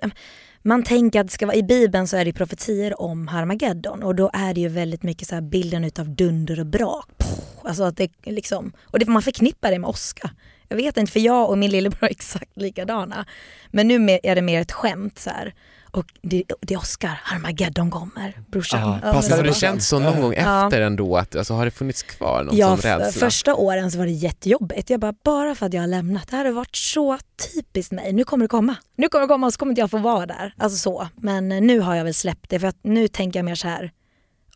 [0.64, 4.14] man tänker att det ska vara, i bibeln så är det profetier om Harmageddon och
[4.14, 7.08] då är det ju väldigt mycket så här bilden utav dunder och brak.
[7.18, 10.30] Puh, Alltså att det liksom, och det, man förknippar det med åska.
[10.68, 13.26] Jag vet inte, för jag och min lillebror är exakt likadana.
[13.70, 15.54] Men nu är det mer ett skämt så här.
[15.94, 18.80] Och det, det är Oscar, Harmageddon kommer, brorsan.
[18.80, 20.64] Ja, Ja, passar det du så- någon gång Ja.
[20.66, 21.16] efter ändå?
[21.16, 23.20] Att, alltså, har det funnits kvar någon Ja, sån rädsla?
[23.26, 24.90] första åren så var det jättejobbigt.
[24.90, 27.18] Jag bara, bara för att jag har lämnat, det här har varit så
[27.54, 28.12] typiskt mig.
[28.12, 28.76] Nu kommer det komma.
[28.96, 30.54] Nu kommer det komma och så kommer inte jag få vara där.
[30.58, 31.08] Alltså så.
[31.16, 33.68] Men eh, nu har jag väl släppt det för att nu tänker jag mer så
[33.68, 33.92] här.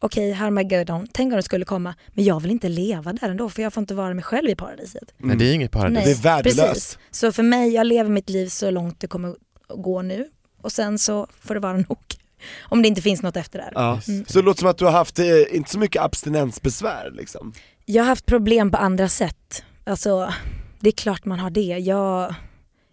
[0.01, 1.95] Okej, Harmageddon, tänk om det skulle komma.
[2.09, 4.55] Men jag vill inte leva där ändå för jag får inte vara mig själv i
[4.55, 5.15] paradiset.
[5.19, 5.95] Nej, det är inget paradis.
[5.95, 6.05] Nej.
[6.05, 6.69] Det är värdelöst.
[6.73, 6.99] Precis.
[7.11, 9.37] Så för mig, jag lever mitt liv så långt det kommer att
[9.83, 10.27] gå nu.
[10.61, 11.99] Och sen så får det vara nog.
[12.61, 13.73] Om det inte finns något efter där.
[13.75, 14.01] Ja.
[14.09, 14.25] Mm.
[14.29, 17.53] Så det låter som att du har haft, eh, inte så mycket abstinensbesvär liksom.
[17.85, 19.63] Jag har haft problem på andra sätt.
[19.85, 20.33] Alltså,
[20.81, 21.61] det är klart man har det.
[21.61, 22.35] Jag,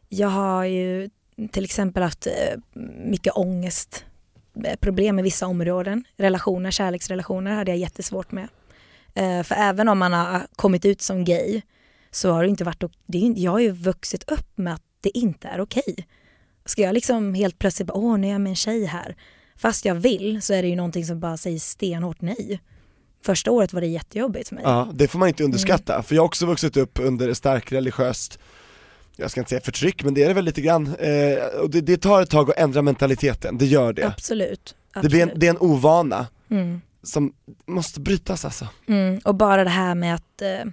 [0.10, 1.10] jag har ju
[1.52, 2.34] till exempel haft eh,
[3.06, 4.06] mycket ångest,
[4.66, 6.04] eh, problem med vissa områden.
[6.18, 8.48] Relationer, kärleksrelationer hade jag jättesvårt med.
[9.14, 11.62] Eh, För även om man har kommit ut som gay
[12.12, 15.18] så har det inte varit, det är, jag har ju vuxit upp med att det
[15.18, 16.08] inte är okej.
[16.66, 19.16] Ska jag liksom helt plötsligt bara, åh nu är jag med en tjej här.
[19.58, 22.62] Fast jag vill så är det ju någonting som bara säger stenhårt nej.
[23.26, 24.64] Första året var det jättejobbigt för mig.
[24.68, 28.40] Ja, det får man inte underskatta, för jag har också vuxit upp under starkt religiöst
[29.18, 30.96] jag ska inte säga förtryck, men det är det väl lite grann.
[31.00, 34.08] Eh, och det, det tar ett tag att ändra mentaliteten, det gör det.
[34.08, 34.76] Absolut.
[34.94, 35.12] Det, absolut.
[35.12, 36.82] blir en, det är en ovana Mm.
[37.04, 37.34] som
[37.66, 38.68] måste brytas alltså.
[38.88, 39.20] Mm.
[39.24, 40.72] Och bara det här med att eh,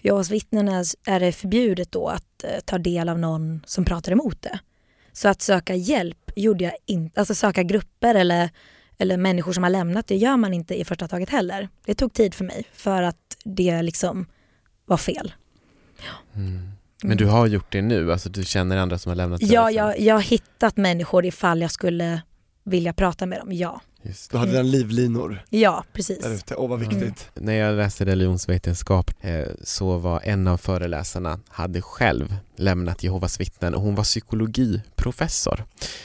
[0.00, 4.12] Jehovas vittnen är, är det förbjudet då att eh, ta del av någon som pratar
[4.12, 4.58] emot det.
[5.16, 8.50] Så att söka hjälp gjorde jag inte, alltså söka grupper eller,
[8.98, 11.68] eller människor som har lämnat, det gör man inte i första taget heller.
[11.84, 14.26] Det tog tid för mig för att det liksom
[14.86, 15.32] var fel.
[17.02, 20.00] Men du har gjort det nu, alltså du känner andra som har lämnat Ja, jag,
[20.00, 22.22] jag har hittat människor ifall jag skulle
[22.66, 23.80] vilja prata med dem, ja.
[24.02, 24.30] Just.
[24.30, 26.18] Du har dina livlinor Ja, precis.
[26.18, 27.28] där ute, åh vad viktigt.
[27.34, 33.74] När jag läste religionsvetenskap eh, så var en av föreläsarna hade själv lämnat Jehovas vittnen
[33.74, 35.64] och hon var psykologiprofessor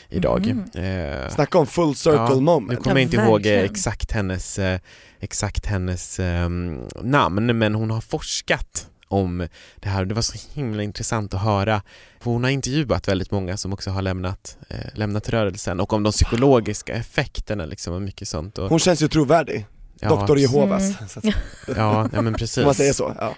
[0.10, 0.45] idag.
[0.74, 0.84] Mhm.
[0.86, 2.84] Eh, Snacka om full circle Ja, Nu moment.
[2.84, 4.80] kommer jag inte ihåg exakt hennes, eh,
[5.19, 10.38] exakt hennes ehm, namn men hon har forskat om det här och det var så
[10.54, 11.82] himla intressant att höra.
[12.19, 16.04] För hon har intervjuat väldigt många som också har lämnat, eh, lämnat rörelsen och om
[16.04, 18.58] de psykologiska effekterna liksom och mycket sånt.
[18.58, 19.65] Och, Hon känns ju trovärdig,
[20.00, 21.04] ja, Doktor Jehovas, Mm.
[21.15, 21.26] att,
[21.78, 22.58] Ja, ja men precis.
[22.58, 23.15] om man säger så.
[23.19, 23.36] Ja.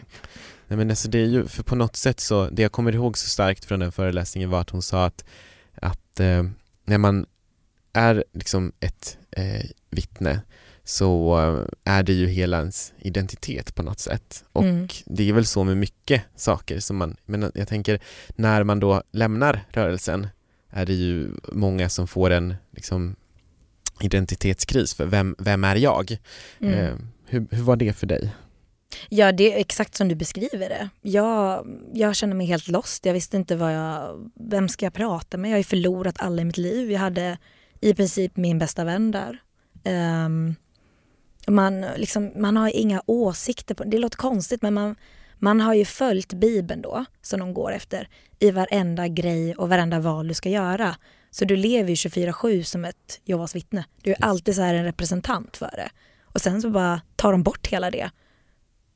[0.68, 3.18] Nej men alltså det är ju, för på något sätt så, det jag kommer ihåg
[3.18, 5.26] så starkt från den föreläsningen var att hon sa att,
[5.82, 6.44] att eh,
[6.86, 7.26] när man
[7.94, 10.42] är liksom ett eh, vittne
[10.84, 11.40] så
[11.86, 14.44] eh, är det ju hela ens identitet på något sätt.
[14.54, 14.88] Och Mm.
[15.06, 18.00] det är väl så med mycket saker som man, men jag tänker
[18.36, 20.28] när man då lämnar rörelsen
[20.70, 23.16] är det ju många som får en liksom
[24.00, 26.18] identitetskris för vem, vem är jag?
[26.60, 26.74] Mm.
[26.80, 26.94] Eh,
[27.26, 28.36] hur, hur var det för dig?
[29.10, 30.90] Ja, det är exakt som du beskriver det.
[31.02, 33.06] Jag, jag känner mig helt lost.
[33.06, 35.50] Jag visste inte vad jag, vem ska jag prata med?
[35.50, 36.92] Jag har ju förlorat alla i mitt liv.
[36.92, 37.38] Jag hade
[37.82, 39.42] i princip min bästa vän där.
[39.84, 40.56] Ehm,
[41.48, 43.76] man, liksom, man har inga åsikter.
[43.76, 44.96] På, det låter konstigt men man,
[45.40, 48.08] man har ju följt Bibeln då, som de går efter,
[48.40, 50.96] i varenda grej och varenda val du ska göra.
[51.32, 53.86] Så du lever ju 24-7 som ett Jehovas vittne.
[54.02, 55.90] Du är alltid så här en representant för det.
[56.24, 58.10] Och sen så bara tar de bort hela det.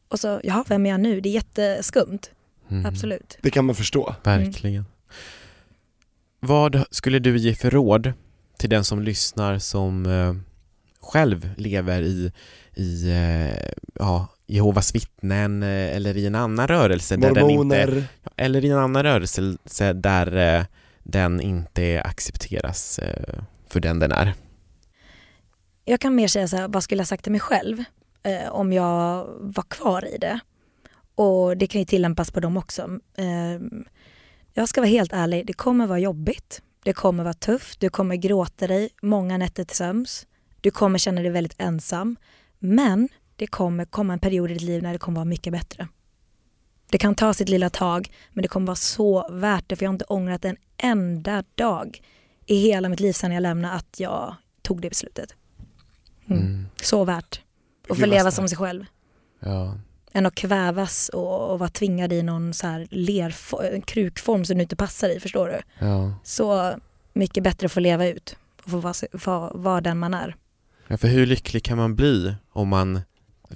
[0.08, 1.22] Och så, jaha, vem är jag nu?
[1.22, 2.20] Det är jätteskumt.
[2.70, 2.86] Mm.
[2.86, 3.38] Absolut.
[3.42, 4.16] Det kan man förstå.
[4.24, 4.86] Verkligen.
[6.40, 8.14] Vad skulle du ge för råd
[8.58, 10.34] till den som lyssnar som eh,
[11.08, 12.32] själv lever i,
[12.76, 18.04] i eh, ja, Jehovas vittnen eh, eller i en annan rörelse där den inte,
[18.36, 20.66] eller i en annan rörelse där eh,
[21.04, 23.00] den inte accepteras
[23.68, 24.34] för den den är.
[25.86, 27.84] Jag kan mer säga så här, vad skulle jag sagt till mig själv
[28.24, 30.40] eh, om jag var kvar i det?
[31.16, 33.00] Och det kan ju tillämpas på dem också.
[33.18, 33.62] Eh,
[34.54, 36.62] jag ska vara helt ärlig, det kommer vara jobbigt.
[36.84, 40.28] Det kommer vara tufft, du kommer gråta dig många nätter till sömns.
[40.68, 42.16] Du kommer känna dig väldigt ensam.
[42.60, 45.88] Men det kommer komma en period i ditt liv när det kommer vara mycket bättre.
[46.92, 49.90] Det kan ta sitt lilla tag, men det kommer vara så värt det för jag
[49.90, 52.02] har inte ångrat en enda dag
[52.46, 55.36] i hela mitt liv sedan jag lämnade att jag tog det beslutet.
[56.30, 56.42] Mm.
[56.42, 56.66] Mm.
[56.82, 57.42] Så värt.
[57.90, 58.86] Och få leva som sig själv.
[59.40, 59.78] Ja.
[60.14, 64.58] Än att kvävas och, och vara tvingad i någon så här lerfo- en krukform som
[64.58, 65.86] du inte passar i, förstår du?
[65.86, 66.14] Ja.
[66.24, 66.76] Så
[67.14, 70.36] mycket bättre att få leva ut och få vara, få vara den man är.
[70.88, 73.02] Ja, för hur lycklig kan man bli om man,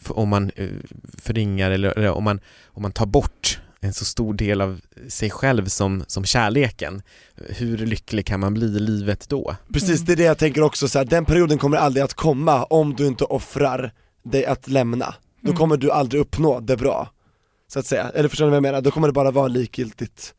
[0.09, 0.69] om man eh,
[1.17, 5.29] förringar eller, eller om, man, om man tar bort en så stor del av sig
[5.29, 7.01] själv som, som kärleken.
[7.35, 9.55] Hur lycklig kan man bli i livet då?
[9.73, 10.05] precis Mm.
[10.05, 12.95] det är det jag tänker också, så här, den perioden kommer aldrig att komma om
[12.95, 13.91] du inte offrar
[14.23, 15.15] dig att lämna.
[15.41, 15.57] Då Mm.
[15.57, 17.09] kommer du aldrig uppnå det bra,
[17.67, 18.09] så att säga.
[18.15, 18.81] Eller förstår ni vad jag menar?
[18.81, 20.33] Då kommer det bara vara likgiltigt.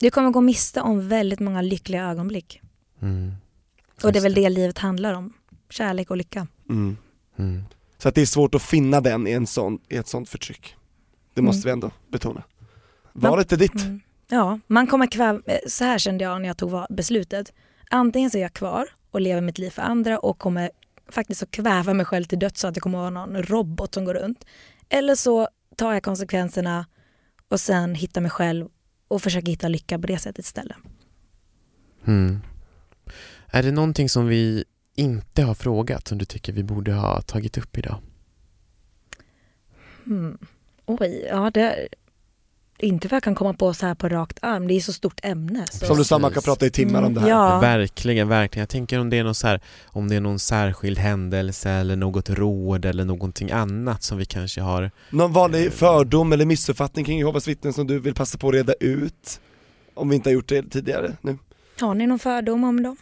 [0.00, 2.60] Du kommer gå miste om väldigt många lyckliga ögonblick.
[3.02, 3.32] Mm.
[4.02, 5.32] Och det är väl det livet handlar om.
[5.70, 6.46] Kärlek och lycka.
[6.68, 6.96] Mm.
[7.38, 7.64] Mm.
[7.98, 10.76] Så att det är svårt att finna den i, en sån, i ett sånt förtryck.
[11.34, 12.42] Det måste vi ändå betona.
[13.12, 13.84] Valet är ditt.
[13.84, 14.00] Mm.
[14.28, 17.52] Ja, man kommer kväva, så här kände jag när jag tog beslutet.
[17.90, 20.70] Antingen så är jag kvar och lever mitt liv för andra och kommer
[21.08, 23.94] faktiskt att kväva mig själv till döds så att det kommer att vara någon robot
[23.94, 24.44] som går runt.
[24.88, 26.86] Eller så tar jag konsekvenserna
[27.48, 28.68] och sen hittar mig själv
[29.08, 30.76] och försöker hitta lycka på det sättet istället.
[32.06, 32.40] Mm.
[33.46, 34.64] Är det någonting som vi
[35.00, 37.96] inte har frågat som du tycker vi borde ha tagit upp idag?
[40.04, 40.38] Hmm.
[40.86, 41.88] Oj, ja det...
[42.82, 45.20] Inte vad jag kan komma på så här på rakt arm, det är så stort
[45.22, 45.66] ämne.
[45.70, 45.86] Så.
[45.86, 47.28] Som du sa, man kan prata i timmar om det här.
[47.28, 47.60] Mm, Ja.
[47.60, 48.60] Verkligen, verkligen.
[48.62, 51.96] Jag tänker om det är någon så här, om det är någon särskild händelse eller
[51.96, 57.18] något råd eller någonting annat som vi kanske har Någon vanlig fördom eller missuppfattning kring
[57.18, 59.40] Jehovas vittnen som du vill passa på att reda ut?
[59.94, 61.38] om vi inte har gjort det tidigare nu.
[61.80, 62.96] Har ni någon fördom om dem?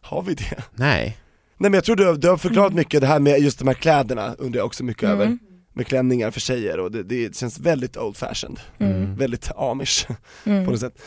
[0.00, 0.62] Har vi det?
[0.74, 1.18] Nej.
[1.58, 2.78] Nej men jag tror du, har- du har förklarat Mm.
[2.80, 5.20] mycket, det här med just de här kläderna undrar jag också mycket Mm.
[5.20, 5.38] över.
[5.72, 9.16] Med klänningar för tjejer och det, det känns väldigt old fashioned, Mm.
[9.16, 10.06] väldigt amish
[10.44, 10.64] på Mm.
[10.64, 11.02] något sätt.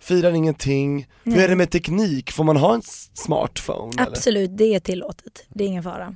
[0.00, 1.44] Firar ingenting, hur Nej.
[1.44, 2.32] är det med teknik?
[2.32, 2.82] Får man ha en
[3.14, 4.10] smartphone eller?
[4.12, 5.44] Absolut, det är tillåtet.
[5.48, 6.14] Det är ingen fara.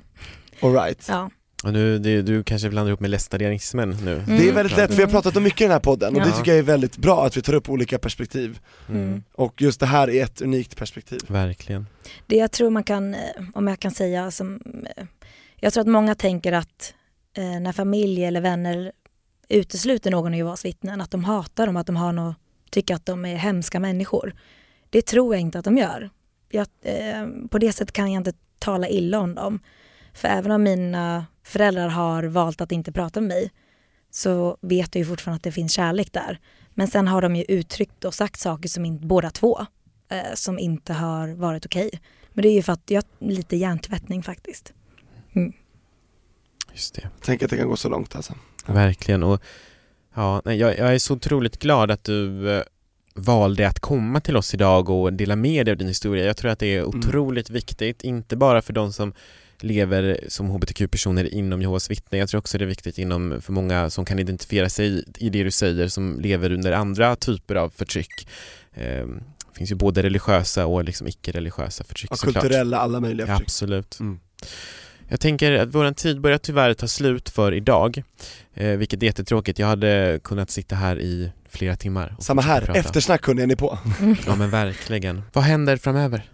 [0.61, 1.05] All right.
[1.09, 1.29] Ja.
[1.63, 4.13] Och nu, du, du kanske blandar ihop med lästadianismen nu.
[4.13, 4.37] Mm.
[4.37, 6.21] Det är väldigt lätt, för vi har pratat om mycket i den här podden och
[6.21, 6.35] det Ja.
[6.37, 8.59] tycker jag är väldigt bra att vi tar upp olika perspektiv.
[8.89, 9.23] Mm.
[9.33, 11.19] Och just det här är ett unikt perspektiv.
[11.27, 11.87] Verkligen.
[12.27, 13.19] Det jag tror man kan, eh,
[13.53, 14.61] om jag kan säga som,
[14.97, 15.03] eh,
[15.55, 16.93] jag tror att många tänker att
[17.37, 18.91] eh, när familj eller vänner
[19.49, 22.35] utesluter någon ur Jehovas vittnen, att de hatar dem, att de har något,
[22.69, 24.35] tycker att de är hemska människor.
[24.89, 26.09] Det tror jag inte att de gör.
[26.49, 29.59] Jag, eh, på det sättet kan jag inte tala illa om dem.
[30.13, 33.51] För även om mina föräldrar har valt att inte prata med mig
[34.11, 36.39] så vet jag ju fortfarande att det finns kärlek där.
[36.73, 39.65] Men sen har de ju uttryckt och sagt saker som inte, båda två,
[40.11, 41.89] eh, som inte har varit okej.
[42.33, 44.73] Men det är ju för att jag lite hjärntvättning faktiskt.
[46.71, 47.09] Just det.
[47.21, 48.33] Tänk att det kan gå så långt alltså.
[48.65, 49.23] Verkligen.
[49.23, 49.41] Och,
[50.15, 52.63] ja, jag, jag är så otroligt glad att du eh,
[53.15, 56.25] valde att komma till oss idag och dela med dig av din historia.
[56.25, 56.99] Jag tror att det är Mm.
[56.99, 59.13] otroligt viktigt, inte bara för de som
[59.63, 62.19] lever som hbtq-personer inom Jehovas vittnen.
[62.19, 65.43] Jag tror också det är viktigt inom, för många som kan identifiera sig i det
[65.43, 68.27] du säger, som lever under andra typer av förtryck.
[68.73, 68.83] Eh,
[69.51, 72.43] det finns ju både religiösa och liksom icke-religiösa förtryck Och såklart.
[72.43, 73.47] kulturella, alla möjliga Ja, förtryck.
[73.47, 73.99] absolut.
[73.99, 74.19] Mm.
[75.11, 78.03] Jag tänker att vår tid börjar tyvärr ta slut för idag,
[78.53, 79.59] eh, vilket är jättetråkigt.
[79.59, 82.15] Jag hade kunnat sitta här i flera timmar.
[82.19, 82.79] Samma här, prata.
[82.79, 83.77] eftersnack är ni på?
[84.27, 85.21] Ja men verkligen.
[85.33, 86.29] Vad händer framöver?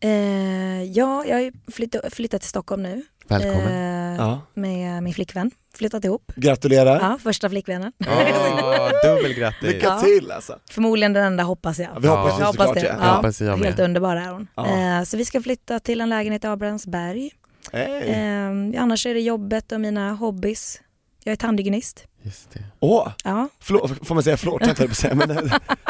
[0.00, 3.66] Eh, ja, jag har ju flyttat, flyttat till Stockholm nu Välkommen.
[4.12, 4.40] eh, Ja.
[4.54, 5.50] med min flickvän.
[5.74, 6.32] Flyttat ihop.
[6.36, 7.00] Gratulerar.
[7.00, 7.92] Ja, första flickvännen.
[7.98, 9.62] Ja, dubbel grattis.
[9.68, 10.00] Lycka Ja.
[10.00, 10.58] till alltså.
[10.70, 11.88] Förmodligen den enda hoppas jag.
[11.94, 12.46] Ja, vi hoppas Ja.
[12.46, 12.96] hoppas såklart det.
[13.00, 13.14] ja.
[13.16, 14.46] Hoppas jag Helt underbar är hon.
[14.54, 14.98] Ja.
[14.98, 17.30] Eh, så vi ska flytta till en lägenhet i Abrahamsberg.
[17.72, 18.08] Hey.
[18.08, 20.80] Eh, annars är det jobbet och mina hobbys.
[21.28, 22.04] Jag är tandhygienist.
[22.22, 22.64] Just det.
[22.80, 23.48] Åh, Ja.
[23.60, 25.36] får man säga höll jag på säga, men eh,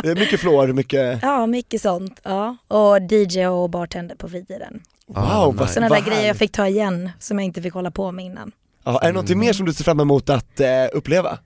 [0.03, 2.20] det är mycket flår, mycket, ja, mycket sånt.
[2.22, 2.57] Ja.
[2.68, 4.83] Och DJ och bartender på fritiden.
[5.07, 5.74] Ja, wow vad, nice.
[5.74, 8.53] Sådana där grejer jag fick ta igen som jag inte fick hålla på med innan.
[8.85, 11.38] Ja, är det någonting mer som du ser fram emot att eh, uppleva?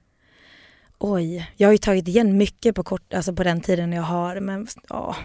[0.98, 4.40] Oj, jag har ju tagit igen mycket på, kort, alltså på den tiden jag har,
[4.40, 5.16] men ja.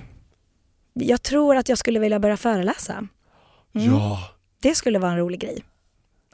[0.93, 2.93] Jag tror att jag skulle vilja börja föreläsa.
[2.93, 3.93] Mm.
[3.93, 4.19] Ja,
[4.61, 5.63] Det skulle vara en rolig grej.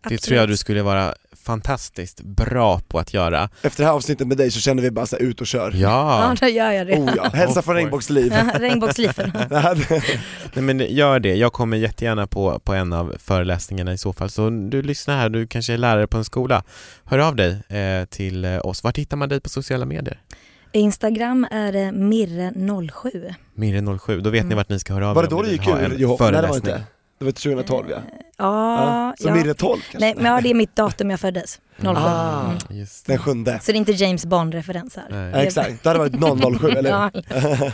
[0.04, 0.22] Det Absolut.
[0.22, 1.14] tror jag du skulle vara
[1.46, 3.50] fantastiskt bra på att göra.
[3.62, 5.72] efter det här avsnittet med dig så känner vi bara så här, ut och kör.
[5.76, 5.80] Ja,
[6.30, 6.98] Ja, då gör jag det.
[6.98, 7.76] Oh ja, hälsa från.
[7.76, 8.34] Regnbågsliv.
[8.54, 9.32] Regnbågslifen.
[9.50, 10.04] Det här-
[10.54, 11.36] Nej, men gör det.
[11.36, 14.30] Jag kommer jättegärna på, på en av föreläsningarna i så fall.
[14.30, 16.64] Så du lyssnar här, du kanske är lärare på en skola.
[17.06, 18.84] Hör av dig eh, till eh, oss.
[18.84, 20.20] Vart hittar man dig på sociala medier?
[20.72, 23.34] Instagram är det Mirre07.
[23.56, 24.58] Mirre07, då vet ni Mm.
[24.58, 26.32] vart ni ska höra av var er det om då ni det gick ur Jehova?
[26.32, 26.84] Nej det var inte.
[27.20, 27.98] Det var 2012 ja.
[28.48, 29.34] Ja, Så ja.
[29.36, 29.98] Mirre 12 kanske?
[30.00, 31.60] Nej, men ja, det är mitt datum jag föddes.
[31.78, 31.88] 07.
[31.88, 32.42] Ah.
[32.46, 32.58] Mm.
[32.80, 33.14] Just det.
[33.14, 33.60] Den sjunde.
[33.62, 35.06] Så det är inte James Bond-referens här.
[35.10, 35.32] Nej.
[35.34, 37.12] Ja, exakt, då hade det varit 007 eller Ja.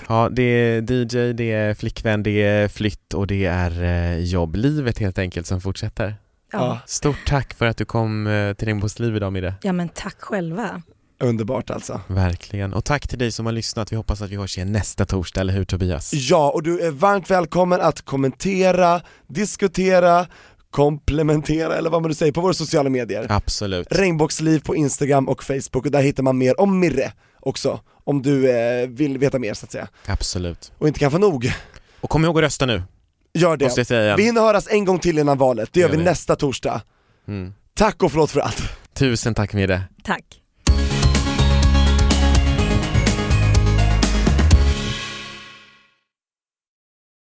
[0.08, 5.00] Ja, det är DJ, det är flickvän, det är flytt och det är eh, jobblivet
[5.00, 6.16] helt enkelt som fortsätter.
[6.52, 6.80] Ja.
[6.86, 9.54] Stort tack för att du kom eh, till Regnbågsliv idag Mirre.
[9.62, 10.82] ja, men tack själva.
[11.22, 12.02] Underbart alltså.
[12.08, 12.74] Verkligen.
[12.74, 13.92] Och tack till dig som har lyssnat.
[13.92, 16.14] Vi hoppas att vi hörs igen nästa torsdag, eller hur Tobias?
[16.14, 20.26] Ja, och du är varmt välkommen att kommentera, diskutera,
[20.72, 23.26] komplementera eller vad man nu säger på våra sociala medier.
[23.30, 23.88] Absolut.
[23.92, 28.52] Regnbågsliv på Instagram och Facebook och där hittar man mer om Mirre också, om du
[28.52, 29.88] eh, vill veta mer så att säga.
[30.06, 30.72] Absolut.
[30.78, 31.52] Och inte kan få nog,
[32.02, 32.84] Och kom ihåg att rösta nu,
[33.34, 33.66] gör det.
[33.66, 34.18] måste jag säga igen.
[34.18, 36.04] Vi hinner höras en gång till innan valet, det gör Gör vi vi.
[36.04, 36.82] nästa torsdag.
[37.28, 37.54] Mm.
[37.74, 38.64] Tack och förlåt för allt.
[38.94, 39.82] Tusen tack Mirre.
[40.04, 40.24] Tack.